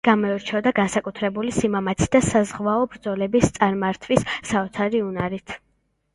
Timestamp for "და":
2.15-2.21